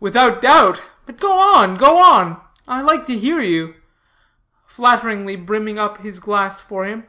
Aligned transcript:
"Without 0.00 0.42
doubt. 0.42 0.90
But 1.06 1.20
go 1.20 1.30
on, 1.30 1.76
go 1.76 1.96
on. 1.98 2.40
I 2.66 2.80
like 2.82 3.06
to 3.06 3.16
hear 3.16 3.40
you," 3.40 3.74
flatteringly 4.66 5.36
brimming 5.36 5.78
up 5.78 5.98
his 5.98 6.18
glass 6.18 6.60
for 6.60 6.84
him. 6.84 7.06